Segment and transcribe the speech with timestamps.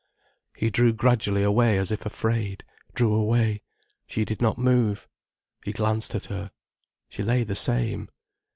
[0.57, 2.63] He drew gradually away as if afraid,
[2.95, 5.07] drew away—she did not move.
[5.63, 8.09] He glanced at her—she lay the same.